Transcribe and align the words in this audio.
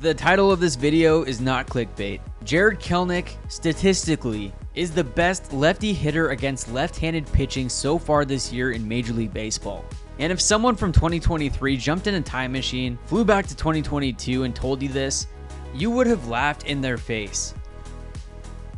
the 0.00 0.14
title 0.14 0.50
of 0.50 0.60
this 0.60 0.76
video 0.76 1.24
is 1.24 1.42
not 1.42 1.66
clickbait. 1.66 2.20
Jarred 2.42 2.80
Kelenic, 2.80 3.34
statistically, 3.50 4.50
is 4.74 4.92
the 4.92 5.04
best 5.04 5.52
lefty 5.52 5.92
hitter 5.92 6.30
against 6.30 6.72
left-handed 6.72 7.30
pitching 7.32 7.68
so 7.68 7.98
far 7.98 8.24
this 8.24 8.50
year 8.50 8.72
in 8.72 8.88
Major 8.88 9.12
League 9.12 9.34
Baseball. 9.34 9.84
And 10.18 10.32
if 10.32 10.40
someone 10.40 10.74
from 10.74 10.90
2023 10.90 11.76
jumped 11.76 12.06
in 12.06 12.14
a 12.14 12.20
time 12.22 12.50
machine, 12.50 12.98
flew 13.04 13.26
back 13.26 13.46
to 13.48 13.54
2022 13.54 14.44
and 14.44 14.56
told 14.56 14.80
you 14.80 14.88
this, 14.88 15.26
you 15.74 15.90
would 15.90 16.06
have 16.06 16.28
laughed 16.28 16.64
in 16.64 16.80
their 16.80 16.96
face. 16.96 17.52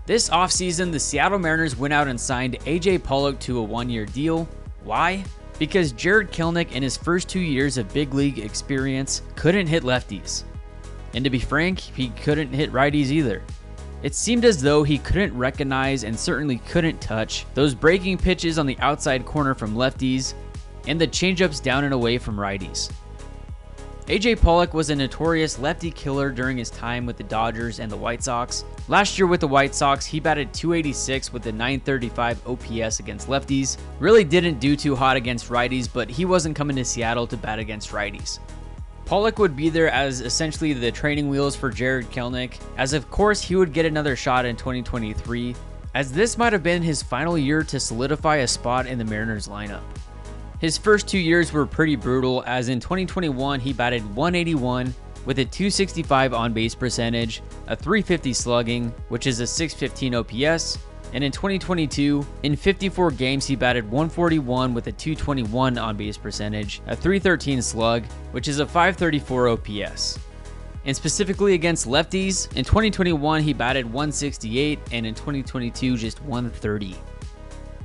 This 0.07 0.29
offseason, 0.29 0.91
the 0.91 0.99
Seattle 0.99 1.39
Mariners 1.39 1.77
went 1.77 1.95
out 1.95 2.09
and 2.09 2.21
signed 2.21 2.59
AJ 2.65 3.05
Pollock 3.05 3.39
to 3.41 3.59
a 3.59 3.63
one-year 3.63 4.07
deal. 4.07 4.49
Why? 4.83 5.23
Because 5.61 5.93
Jarred 5.93 6.33
Kelenic, 6.33 6.73
in 6.73 6.83
his 6.83 6.97
first 6.97 7.29
two 7.29 7.39
years 7.39 7.79
of 7.79 7.95
big 7.95 8.13
league 8.13 8.41
experience 8.41 9.23
couldn't 9.37 9.69
hit 9.69 9.85
lefties. 9.85 10.43
And 11.15 11.25
to 11.25 11.31
be 11.31 11.39
frank, 11.39 11.79
he 11.79 12.09
couldn't 12.11 12.53
hit 12.53 12.73
righties 12.73 13.11
either. 13.11 13.43
It 14.03 14.15
seemed 14.15 14.45
as 14.45 14.61
though 14.61 14.83
he 14.83 14.99
couldn't 14.99 15.37
recognize 15.37 16.03
and 16.05 16.19
certainly 16.19 16.59
couldn't 16.59 17.01
touch 17.01 17.47
those 17.55 17.75
breaking 17.75 18.19
pitches 18.19 18.59
on 18.59 18.67
the 18.67 18.79
outside 18.81 19.25
corner 19.25 19.55
from 19.55 19.77
lefties 19.77 20.35
and 20.89 21.01
the 21.01 21.07
changeups 21.07 21.63
down 21.63 21.85
and 21.85 21.95
away 21.95 22.19
from 22.19 22.37
righties. 22.37 22.91
AJ 24.07 24.43
Pollock 24.43 24.75
was 24.75 24.91
a 24.91 24.97
notorious 24.97 25.61
lefty 25.61 25.93
killer 25.93 26.31
during 26.31 26.59
his 26.59 26.71
time 26.71 27.07
with 27.07 27.17
the 27.17 27.23
Dodgers 27.23 27.79
and 27.79 27.91
the 27.91 27.97
White 27.97 28.25
Sox. 28.25 28.65
Last 28.89 29.17
year 29.17 29.29
with 29.29 29.41
the 29.41 29.47
White 29.47 29.77
Sox, 29.77 30.05
he 30.05 30.19
batted 30.19 30.53
286 30.53 31.33
with 31.33 31.47
a 31.47 31.53
935 31.53 32.45
OPS 32.49 32.99
against 32.99 33.29
lefties. 33.29 33.77
Really 34.01 34.25
didn't 34.25 34.59
do 34.59 34.75
too 34.75 34.97
hot 34.97 35.17
against 35.17 35.51
righties, 35.51 35.89
but 35.91 36.11
he 36.11 36.25
wasn't 36.25 36.57
coming 36.57 36.75
to 36.77 36.85
Seattle 36.85 37.29
to 37.29 37.37
bat 37.37 37.61
against 37.61 37.93
righties. 37.93 38.41
Pollock 39.05 39.39
would 39.39 39.57
be 39.57 39.69
there 39.69 39.91
as 39.91 40.21
essentially 40.21 40.73
the 40.73 40.91
training 40.91 41.29
wheels 41.29 41.57
for 41.57 41.71
Jarred 41.71 42.11
Kelenic, 42.11 42.59
as 42.79 42.93
of 42.93 43.11
course 43.11 43.43
he 43.43 43.57
would 43.57 43.73
get 43.73 43.85
another 43.85 44.17
shot 44.17 44.45
in 44.45 44.57
2023, 44.57 45.55
as 45.95 46.13
this 46.13 46.39
might 46.39 46.53
have 46.53 46.63
been 46.63 46.83
his 46.83 47.03
final 47.03 47.37
year 47.37 47.63
to 47.65 47.79
solidify 47.79 48.37
a 48.37 48.49
spot 48.49 48.87
in 48.87 48.99
the 48.99 49.05
Mariners 49.05 49.49
lineup. 49.49 49.83
His 50.61 50.79
first 50.79 51.09
two 51.09 51.19
years 51.19 51.53
were 51.53 51.67
pretty 51.67 51.97
brutal, 51.97 52.45
as 52.47 52.69
in 52.69 52.81
2021 52.81 53.61
he 53.61 53.73
batted 53.73 54.03
181 54.15 54.95
with 55.27 55.39
a 55.39 55.45
265 55.45 56.35
on 56.35 56.53
base 56.53 56.75
percentage, 56.75 57.43
a 57.67 57.77
350 57.77 58.33
slugging, 58.33 58.95
which 59.09 59.27
is 59.27 59.41
a 59.41 59.47
615 59.47 60.15
OPS, 60.15 60.79
and 61.13 61.23
in 61.23 61.31
2022, 61.31 62.27
in 62.43 62.57
54 62.57 63.11
games, 63.11 63.47
he 63.47 63.55
batted 63.55 63.85
141 63.85 64.73
with 64.73 64.87
a 64.87 64.93
221 64.93 65.77
on 65.77 65.97
base 65.97 66.17
percentage, 66.17 66.81
a 66.87 66.97
313 66.97 67.61
slug, 67.61 68.05
which 68.33 68.49
is 68.49 68.61
a 68.61 68.67
534 68.67 69.49
OPS. 69.49 70.19
And 70.85 70.97
specifically 70.97 71.55
against 71.55 71.87
lefties, 71.87 72.55
in 72.57 72.65
2021 72.65 73.43
he 73.43 73.53
batted 73.53 73.85
168 73.87 74.79
and 74.91 75.07
in 75.07 75.15
2022 75.15 75.97
just 75.97 76.21
130. 76.23 76.97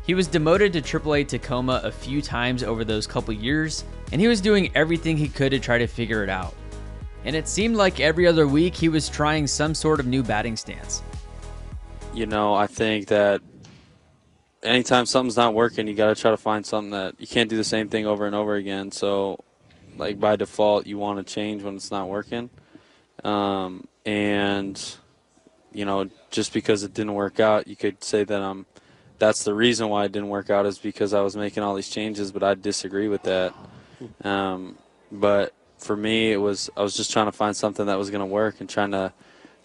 He 0.04 0.14
was 0.16 0.28
demoted 0.28 0.72
to 0.74 0.82
AAA 0.82 1.28
Tacoma 1.28 1.82
a 1.84 1.92
few 1.92 2.22
times 2.22 2.64
over 2.64 2.86
those 2.86 3.06
couple 3.06 3.34
years, 3.34 3.84
and 4.14 4.22
he 4.22 4.28
was 4.28 4.40
doing 4.40 4.72
everything 4.74 5.18
he 5.18 5.28
could 5.28 5.52
to 5.52 5.60
try 5.60 5.78
to 5.78 5.86
figure 5.86 6.24
it 6.24 6.30
out. 6.30 6.56
And 7.26 7.36
it 7.36 7.48
seemed 7.48 7.76
like 7.76 8.00
every 8.00 8.26
other 8.26 8.48
week 8.48 8.74
he 8.74 8.88
was 8.88 9.10
trying 9.10 9.48
some 9.48 9.76
sort 9.76 10.00
of 10.00 10.08
new 10.08 10.24
batting 10.24 10.56
stance. 10.56 11.04
You 12.18 12.26
know, 12.26 12.56
I 12.56 12.66
think 12.66 13.10
that 13.10 13.42
anytime 14.64 15.06
something's 15.06 15.38
not 15.38 15.54
working, 15.54 15.88
you 15.88 15.94
got 15.94 16.08
to 16.08 16.20
try 16.20 16.32
to 16.32 16.38
find 16.38 16.66
something 16.66 16.90
that 16.90 17.14
you 17.20 17.28
can't 17.28 17.48
do 17.48 17.56
the 17.58 17.64
same 17.64 17.90
thing 17.90 18.08
over 18.08 18.26
and 18.26 18.34
over 18.34 18.56
again. 18.56 18.90
So, 18.90 19.44
like 19.98 20.20
by 20.20 20.36
default, 20.36 20.88
you 20.88 20.98
want 20.98 21.20
to 21.20 21.32
change 21.32 21.62
when 21.62 21.76
it's 21.76 21.92
not 21.92 22.10
working. 22.10 22.50
Um, 23.24 23.88
and, 24.04 24.84
you 25.72 25.86
know, 25.86 26.10
just 26.32 26.54
because 26.54 26.82
it 26.82 26.96
didn't 26.96 27.14
work 27.14 27.40
out, 27.40 27.68
you 27.68 27.76
could 27.76 28.04
say 28.04 28.24
that 28.24 28.42
I'm 28.42 28.66
that's 29.20 29.44
the 29.44 29.54
reason 29.54 29.88
why 29.90 30.06
it 30.06 30.12
didn't 30.12 30.30
work 30.30 30.50
out 30.50 30.66
is 30.66 30.80
because 30.80 31.14
I 31.14 31.22
was 31.22 31.38
making 31.38 31.62
all 31.62 31.76
these 31.76 31.90
changes, 31.90 32.32
but 32.32 32.42
I 32.42 32.56
disagree 32.56 33.10
with 33.10 33.22
that. 33.24 33.54
Um, 34.24 34.80
but 35.12 35.54
for 35.78 35.96
me, 35.96 36.32
it 36.32 36.38
was 36.38 36.72
I 36.76 36.82
was 36.82 36.98
just 36.98 37.12
trying 37.12 37.28
to 37.28 37.32
find 37.32 37.56
something 37.56 37.86
that 37.86 38.00
was 38.00 38.10
going 38.10 38.22
to 38.22 38.26
work 38.26 38.60
and 38.60 38.68
trying 38.68 38.90
to, 38.94 39.14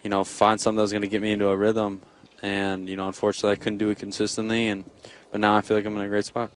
you 0.03 0.11
know, 0.11 0.23
find 0.23 0.61
something 0.61 0.75
that 0.75 0.83
was 0.83 0.91
going 0.91 1.01
to 1.01 1.07
get 1.07 1.23
me 1.23 1.31
into 1.31 1.47
a 1.47 1.57
rhythm. 1.57 2.03
And 2.43 2.87
you 2.87 2.95
know, 2.95 3.07
unfortunately, 3.07 3.53
I 3.53 3.55
couldn't 3.55 3.79
do 3.79 3.89
it 3.89 3.97
consistently. 3.97 4.67
And 4.67 4.83
but 5.31 5.39
now 5.39 5.55
I 5.55 5.61
feel 5.61 5.75
like 5.75 5.85
I'm 5.85 5.95
in 5.95 6.03
a 6.03 6.07
great 6.07 6.25
spot. 6.25 6.51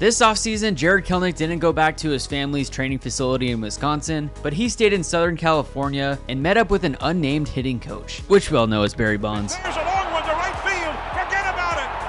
This 0.00 0.20
offseason, 0.20 0.76
Jarred 0.76 1.04
Kelenic 1.04 1.36
didn't 1.36 1.58
go 1.58 1.74
back 1.74 1.94
to 1.98 2.08
his 2.08 2.26
family's 2.26 2.70
training 2.70 3.00
facility 3.00 3.50
in 3.50 3.60
Wisconsin, 3.60 4.30
but 4.42 4.54
he 4.54 4.70
stayed 4.70 4.94
in 4.94 5.04
Southern 5.04 5.36
California 5.36 6.18
and 6.28 6.42
met 6.42 6.56
up 6.56 6.70
with 6.70 6.84
an 6.84 6.96
unnamed 7.02 7.48
hitting 7.48 7.78
coach, 7.78 8.20
which 8.28 8.50
we 8.50 8.56
all 8.56 8.66
know 8.66 8.82
is 8.82 8.94
Barry 8.94 9.18
Bonds. 9.18 9.56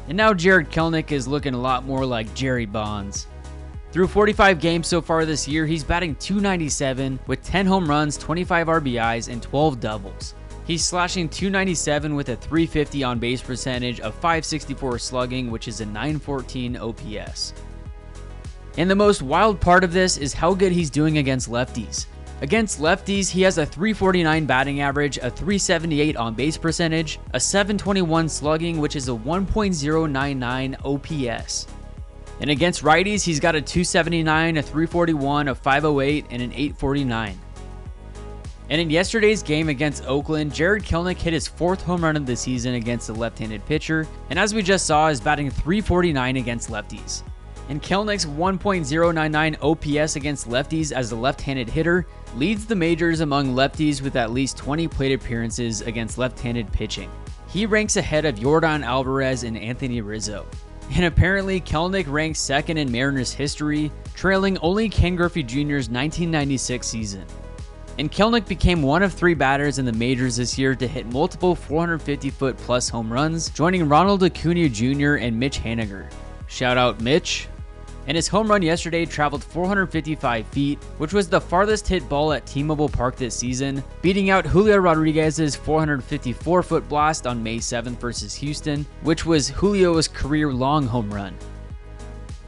And 0.07 0.17
now 0.17 0.33
Jarred 0.33 0.71
Kelenic 0.71 1.11
is 1.11 1.27
looking 1.27 1.53
a 1.53 1.59
lot 1.59 1.85
more 1.85 2.05
like 2.05 2.33
Jerry 2.33 2.65
Bonds. 2.65 3.27
Through 3.91 4.07
45 4.07 4.61
games 4.61 4.87
so 4.87 5.01
far 5.01 5.25
this 5.25 5.45
year, 5.45 5.65
he's 5.65 5.83
batting 5.83 6.15
297 6.15 7.19
with 7.27 7.43
10 7.43 7.65
home 7.65 7.89
runs, 7.89 8.17
25 8.17 8.67
RBIs, 8.67 9.29
and 9.29 9.43
12 9.43 9.81
doubles. 9.81 10.33
He's 10.65 10.85
slashing 10.85 11.27
297 11.27 12.15
with 12.15 12.29
a 12.29 12.35
350 12.35 13.03
on 13.03 13.19
base 13.19 13.41
percentage, 13.41 13.99
of 13.99 14.13
564 14.15 14.99
slugging, 14.99 15.49
which 15.49 15.67
is 15.67 15.81
a 15.81 15.85
914 15.85 16.77
OPS. 16.77 17.53
And 18.77 18.89
the 18.89 18.95
most 18.95 19.21
wild 19.21 19.59
part 19.59 19.83
of 19.83 19.91
this 19.91 20.17
is 20.17 20.33
how 20.33 20.53
good 20.53 20.71
he's 20.71 20.89
doing 20.89 21.17
against 21.17 21.49
lefties. 21.49 22.05
Against 22.41 22.79
lefties, 22.79 23.29
he 23.29 23.41
has 23.41 23.57
a 23.57 23.65
349 23.65 24.45
batting 24.45 24.81
average, 24.81 25.17
a 25.17 25.29
378 25.29 26.15
on 26.15 26.33
base 26.33 26.57
percentage, 26.57 27.19
a 27.33 27.39
721 27.39 28.29
slugging, 28.29 28.79
which 28.79 28.95
is 28.95 29.09
a 29.09 29.11
1.099 29.11 30.75
OPS. 30.83 31.67
And 32.39 32.49
against 32.49 32.81
righties, 32.81 33.23
he's 33.23 33.39
got 33.39 33.55
a 33.55 33.61
279, 33.61 34.57
a 34.57 34.63
341, 34.63 35.49
a 35.49 35.55
508, 35.55 36.25
and 36.31 36.41
an 36.41 36.51
849. 36.51 37.39
And 38.71 38.79
in 38.79 38.89
yesterday's 38.89 39.43
game 39.43 39.67
against 39.67 40.05
Oakland, 40.05 40.53
Jarred 40.53 40.83
Kelenic 40.83 41.17
hit 41.17 41.33
his 41.33 41.45
fourth 41.45 41.83
home 41.83 42.05
run 42.05 42.15
of 42.15 42.25
the 42.25 42.37
season 42.37 42.75
against 42.75 43.09
a 43.09 43.13
left-handed 43.13 43.65
pitcher, 43.65 44.07
and 44.29 44.39
as 44.39 44.53
we 44.53 44.63
just 44.63 44.85
saw, 44.85 45.09
is 45.09 45.19
batting 45.19 45.51
349 45.51 46.37
against 46.37 46.69
lefties. 46.69 47.23
And 47.67 47.83
Kelenic's 47.83 48.25
1.099 48.25 49.57
OPS 49.61 50.15
against 50.15 50.47
lefties 50.47 50.93
as 50.93 51.11
a 51.11 51.17
left-handed 51.17 51.69
hitter 51.69 52.07
leads 52.37 52.65
the 52.65 52.75
majors 52.75 53.19
among 53.19 53.53
lefties 53.53 54.01
with 54.01 54.15
at 54.15 54.31
least 54.31 54.55
20 54.55 54.87
plate 54.87 55.11
appearances 55.11 55.81
against 55.81 56.17
left-handed 56.17 56.71
pitching. 56.71 57.11
He 57.49 57.65
ranks 57.65 57.97
ahead 57.97 58.23
of 58.23 58.35
Yordan 58.35 58.85
Alvarez 58.85 59.43
and 59.43 59.57
Anthony 59.57 59.99
Rizzo. 59.99 60.47
And 60.95 61.03
apparently, 61.03 61.59
Kelenic 61.59 62.09
ranks 62.09 62.39
second 62.39 62.77
in 62.77 62.89
Mariners 62.89 63.33
history, 63.33 63.91
trailing 64.15 64.57
only 64.59 64.87
Ken 64.87 65.17
Griffey 65.17 65.43
Jr.'s 65.43 65.89
1996 65.89 66.87
season. 66.87 67.25
And 67.97 68.11
Kelenic 68.11 68.47
became 68.47 68.81
one 68.81 69.03
of 69.03 69.13
three 69.13 69.33
batters 69.33 69.77
in 69.77 69.85
the 69.85 69.91
majors 69.91 70.37
this 70.37 70.57
year 70.57 70.75
to 70.75 70.87
hit 70.87 71.05
multiple 71.07 71.55
450 71.55 72.29
foot 72.29 72.57
plus 72.57 72.89
home 72.89 73.11
runs, 73.11 73.49
joining 73.49 73.87
Ronald 73.87 74.23
Acuna 74.23 74.69
Jr. 74.69 75.15
and 75.15 75.39
Mitch 75.39 75.59
Haniger. 75.59 76.11
Shout 76.47 76.77
out 76.77 77.01
Mitch 77.01 77.47
and 78.07 78.15
his 78.15 78.27
home 78.27 78.49
run 78.49 78.61
yesterday 78.61 79.05
traveled 79.05 79.43
455 79.43 80.47
feet, 80.47 80.83
which 80.97 81.13
was 81.13 81.29
the 81.29 81.39
farthest 81.39 81.87
hit 81.87 82.07
ball 82.09 82.33
at 82.33 82.45
T-Mobile 82.45 82.89
Park 82.89 83.15
this 83.15 83.35
season, 83.35 83.83
beating 84.01 84.29
out 84.29 84.45
Julio 84.45 84.77
Rodriguez's 84.77 85.55
454 85.55 86.63
foot 86.63 86.89
blast 86.89 87.27
on 87.27 87.43
May 87.43 87.57
7th 87.57 87.99
versus 87.99 88.33
Houston, 88.35 88.85
which 89.03 89.25
was 89.25 89.49
Julio's 89.49 90.07
career 90.07 90.51
long 90.51 90.85
home 90.85 91.13
run. 91.13 91.35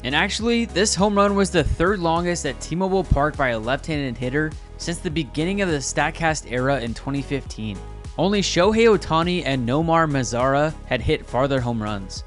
And 0.04 0.14
actually, 0.14 0.66
this 0.66 0.96
home 0.96 1.16
run 1.16 1.36
was 1.36 1.50
the 1.50 1.64
third 1.64 2.00
longest 2.00 2.46
at 2.46 2.60
T-Mobile 2.60 3.06
Park 3.06 3.38
by 3.38 3.50
a 3.50 3.60
left-handed 3.60 4.18
hitter 4.18 4.52
since 4.83 4.97
the 4.97 5.09
beginning 5.09 5.61
of 5.61 5.69
the 5.69 5.77
StatCast 5.77 6.51
era 6.51 6.81
in 6.81 6.94
2015. 6.94 7.77
Only 8.18 8.41
Shohei 8.41 8.94
Ohtani 8.94 9.44
and 9.45 9.68
Nomar 9.68 10.09
Mazara 10.12 10.74
had 10.88 11.01
hit 11.01 11.25
farther 11.25 11.62
home 11.62 11.81
runs. 11.81 12.25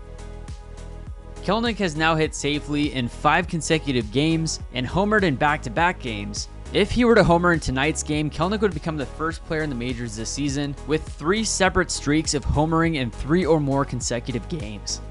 Kelenic 1.42 1.76
has 1.76 1.96
now 1.96 2.16
hit 2.16 2.34
safely 2.34 2.94
in 2.94 3.08
five 3.08 3.46
consecutive 3.46 4.10
games 4.10 4.60
and 4.72 4.86
homered 4.86 5.22
in 5.22 5.36
back-to-back 5.36 6.00
games. 6.00 6.48
If 6.72 6.90
he 6.90 7.04
were 7.04 7.14
to 7.14 7.22
homer 7.22 7.52
in 7.52 7.60
tonight's 7.60 8.02
game, 8.02 8.30
Kelenic 8.30 8.62
would 8.62 8.74
become 8.74 8.96
the 8.96 9.04
first 9.04 9.44
player 9.44 9.62
in 9.62 9.68
the 9.68 9.76
majors 9.76 10.16
this 10.16 10.30
season 10.30 10.74
with 10.86 11.06
three 11.06 11.44
separate 11.44 11.90
streaks 11.90 12.32
of 12.32 12.44
homering 12.44 12.96
in 12.96 13.10
three 13.10 13.44
or 13.44 13.60
more 13.60 13.84
consecutive 13.84 14.48
games. 14.48 15.02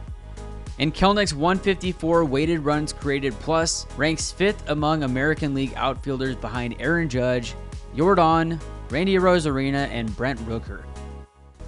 And 0.78 0.94
Kelenic's 0.94 1.34
154 1.34 2.26
weighted 2.26 2.60
runs 2.66 2.92
created 2.92 3.34
plus 3.40 3.86
ranks 3.96 4.32
fifth 4.32 4.70
among 4.70 5.04
American 5.04 5.54
League 5.54 5.74
outfielders 5.76 6.36
behind 6.36 6.76
Aaron 6.80 7.08
Judge, 7.08 7.56
Yordan, 7.96 8.60
Randy 8.90 9.16
Arozarena, 9.16 9.88
and 9.90 10.16
Brent 10.18 10.40
Rooker. 10.42 10.84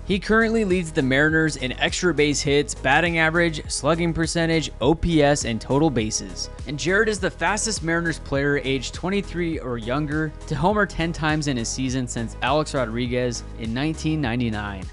He 0.08 0.20
currently 0.20 0.64
leads 0.64 0.94
the 0.94 1.02
Mariners 1.02 1.58
in 1.58 1.74
extra 1.74 2.14
base 2.14 2.40
hits, 2.40 2.74
batting 2.74 3.18
average, 3.18 3.70
slugging 3.70 4.14
percentage, 4.14 4.72
OPS, 4.80 5.44
and 5.44 5.60
total 5.60 5.90
bases. 5.90 6.50
And 6.66 6.80
Jarred 6.80 7.10
is 7.10 7.20
the 7.20 7.30
fastest 7.30 7.84
Mariners 7.84 8.20
player 8.20 8.62
aged 8.64 8.94
23 8.94 9.60
or 9.60 9.78
younger 9.78 10.32
to 10.48 10.56
homer 10.56 10.86
10 10.86 11.12
times 11.12 11.48
in 11.48 11.58
a 11.58 11.66
season 11.66 12.08
since 12.08 12.38
Alex 12.42 12.74
Rodriguez 12.74 13.42
in 13.60 13.76
1999. 13.76 14.86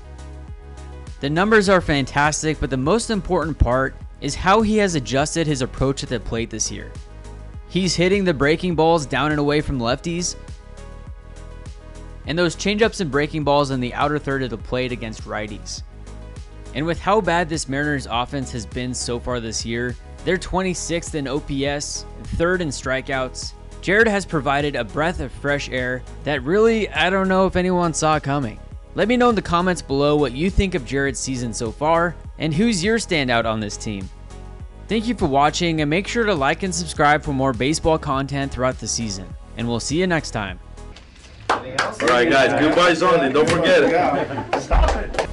The 1.20 1.30
numbers 1.30 1.68
are 1.68 1.80
fantastic, 1.80 2.58
but 2.58 2.70
the 2.70 2.76
most 2.76 3.10
important 3.10 3.56
part 3.56 3.94
is 4.24 4.34
how 4.34 4.62
he 4.62 4.78
has 4.78 4.94
adjusted 4.94 5.46
his 5.46 5.60
approach 5.60 6.02
at 6.02 6.08
the 6.08 6.18
plate 6.18 6.48
this 6.48 6.72
year. 6.72 6.90
He's 7.68 7.94
hitting 7.94 8.24
the 8.24 8.32
breaking 8.32 8.74
balls 8.74 9.04
down 9.04 9.32
and 9.32 9.38
away 9.38 9.60
from 9.60 9.78
lefties, 9.78 10.34
and 12.26 12.38
those 12.38 12.56
changeups 12.56 13.02
and 13.02 13.10
breaking 13.10 13.44
balls 13.44 13.70
in 13.70 13.80
the 13.80 13.92
outer 13.92 14.18
third 14.18 14.42
of 14.42 14.48
the 14.48 14.56
plate 14.56 14.92
against 14.92 15.24
righties. 15.24 15.82
And 16.72 16.86
with 16.86 16.98
how 16.98 17.20
bad 17.20 17.50
this 17.50 17.68
Mariners 17.68 18.08
offense 18.10 18.50
has 18.52 18.64
been 18.64 18.94
so 18.94 19.20
far 19.20 19.40
this 19.40 19.66
year, 19.66 19.94
they're 20.24 20.38
26th 20.38 21.14
in 21.14 21.28
OPS, 21.28 22.06
third 22.38 22.62
in 22.62 22.68
strikeouts. 22.68 23.52
Jarred 23.82 24.08
has 24.08 24.24
provided 24.24 24.74
a 24.74 24.84
breath 24.84 25.20
of 25.20 25.32
fresh 25.32 25.68
air 25.68 26.02
that 26.22 26.42
really 26.42 26.88
I 26.88 27.10
don't 27.10 27.28
know 27.28 27.46
if 27.46 27.56
anyone 27.56 27.92
saw 27.92 28.18
coming. 28.18 28.58
Let 28.94 29.08
me 29.08 29.18
know 29.18 29.28
in 29.28 29.34
the 29.34 29.42
comments 29.42 29.82
below 29.82 30.16
what 30.16 30.32
you 30.32 30.48
think 30.48 30.74
of 30.74 30.86
Jarred's 30.86 31.20
season 31.20 31.52
so 31.52 31.70
far 31.70 32.16
and 32.38 32.54
who's 32.54 32.82
your 32.82 32.98
standout 32.98 33.44
on 33.44 33.60
this 33.60 33.76
team. 33.76 34.08
Thank 34.86 35.06
you 35.06 35.14
for 35.14 35.26
watching 35.26 35.80
and 35.80 35.88
make 35.88 36.06
sure 36.06 36.24
to 36.24 36.34
like 36.34 36.62
and 36.62 36.74
subscribe 36.74 37.22
for 37.22 37.32
more 37.32 37.52
baseball 37.54 37.98
content 37.98 38.52
throughout 38.52 38.78
the 38.78 38.88
season. 38.88 39.26
And 39.56 39.66
we'll 39.66 39.80
see 39.80 39.98
you 39.98 40.06
next 40.06 40.32
time. 40.32 40.60
All 41.48 41.60
right, 42.08 42.28
guys, 42.28 42.60
goodbye, 42.60 42.92
Zonny. 42.92 43.32
Don't 43.32 43.48
forget 43.48 43.82
it. 43.82 44.60
Stop 44.60 44.94
it. 44.96 45.28